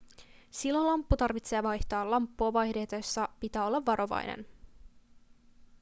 [0.51, 4.45] silloin lamppu tarvitsee vaihtaa lamppua vaihdettaessa pitää olla varovainen